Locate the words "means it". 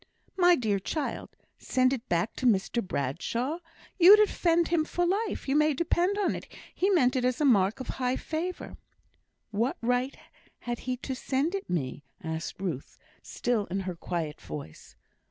6.89-7.23